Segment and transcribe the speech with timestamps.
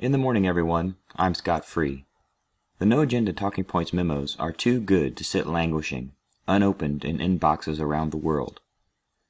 [0.00, 0.96] In the morning, everyone.
[1.16, 2.06] I'm Scott Free.
[2.78, 6.12] The No Agenda Talking Points memos are too good to sit languishing,
[6.48, 8.62] unopened in inboxes around the world.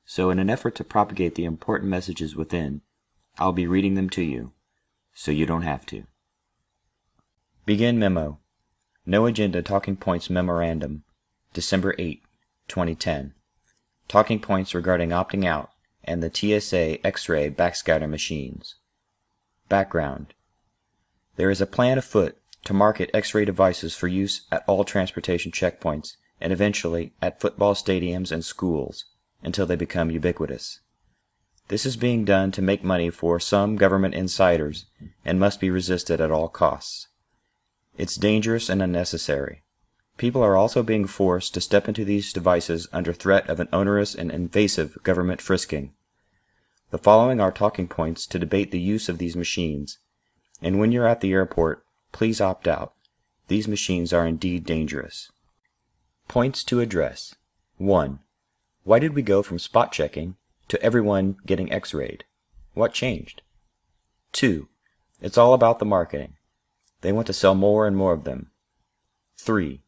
[0.05, 2.83] So, in an effort to propagate the important messages within,
[3.37, 4.53] I'll be reading them to you,
[5.13, 6.05] so you don't have to.
[7.67, 8.39] Begin Memo
[9.05, 11.03] No Agenda Talking Points Memorandum,
[11.53, 12.23] December 8,
[12.69, 13.35] 2010.
[14.07, 15.71] Talking points regarding opting out
[16.05, 18.77] and the TSA X-ray backscatter machines.
[19.69, 20.35] Background
[21.41, 26.17] There is a plan afoot to market X-ray devices for use at all transportation checkpoints
[26.39, 29.07] and eventually at football stadiums and schools
[29.43, 30.81] until they become ubiquitous.
[31.69, 34.85] This is being done to make money for some government insiders
[35.25, 37.09] and must be resisted at all costs.
[37.97, 39.63] It's dangerous and unnecessary.
[40.19, 44.15] People are also being forced to step into these devices under threat of an onerous
[44.15, 45.95] and invasive government frisking.
[46.91, 49.97] The following are talking points to debate the use of these machines.
[50.63, 52.93] And when you're at the airport, please opt out.
[53.49, 55.31] These machines are indeed dangerous.
[56.29, 57.35] Points to address
[57.79, 58.21] 1.
[58.85, 60.37] Why did we go from spot checking
[60.69, 62.25] to everyone getting x rayed?
[62.75, 63.43] What changed?
[64.33, 64.69] 2.
[65.21, 66.35] It's all about the marketing.
[67.01, 68.51] They want to sell more and more of them.
[69.39, 69.81] 3.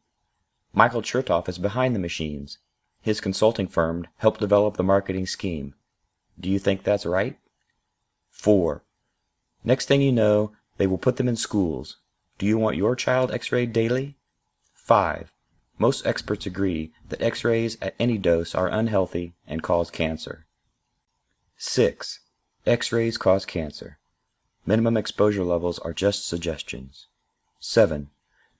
[0.73, 2.57] Michael Chertoff is behind the machines.
[3.01, 5.75] His consulting firm helped develop the marketing scheme.
[6.39, 7.37] Do you think that's right?
[8.31, 8.83] 4.
[9.63, 11.97] Next thing you know, they will put them in schools.
[12.37, 14.17] Do you want your child x-rayed daily?
[14.73, 15.31] 5.
[15.77, 20.45] Most experts agree that x-rays at any dose are unhealthy and cause cancer.
[21.57, 22.19] 6.
[22.65, 23.99] X-rays cause cancer.
[24.65, 27.07] Minimum exposure levels are just suggestions.
[27.59, 28.09] 7.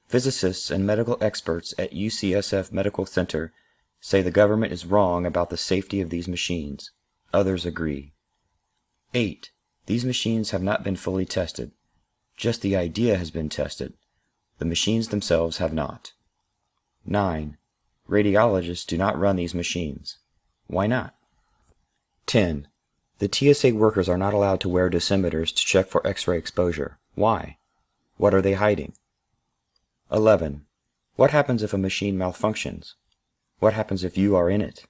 [0.07, 3.53] Physicists and medical experts at UCSF Medical Center
[3.99, 6.91] say the government is wrong about the safety of these machines.
[7.33, 8.13] Others agree.
[9.13, 9.51] 8.
[9.85, 11.71] These machines have not been fully tested.
[12.37, 13.93] Just the idea has been tested.
[14.59, 16.13] The machines themselves have not.
[17.05, 17.57] 9.
[18.09, 20.17] Radiologists do not run these machines.
[20.67, 21.15] Why not?
[22.25, 22.67] 10.
[23.19, 26.97] The TSA workers are not allowed to wear dosimeters to check for X-ray exposure.
[27.15, 27.57] Why?
[28.17, 28.93] What are they hiding?
[30.11, 30.65] 11.
[31.15, 32.93] What happens if a machine malfunctions?
[33.59, 34.85] What happens if you are in it?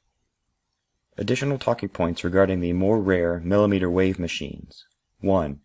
[1.17, 4.85] Additional talking points regarding the more rare millimeter wave machines.
[5.21, 5.59] 1.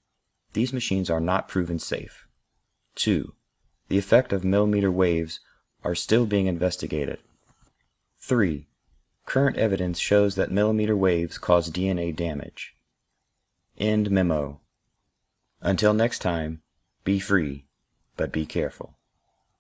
[0.52, 2.26] These machines are not proven safe.
[2.96, 3.34] 2.
[3.88, 5.40] The effect of millimeter waves
[5.84, 7.18] are still being investigated.
[8.20, 8.66] 3.
[9.24, 12.74] Current evidence shows that millimeter waves cause DNA damage.
[13.78, 14.60] End memo.
[15.60, 16.62] Until next time,
[17.04, 17.66] be free,
[18.16, 18.97] but be careful.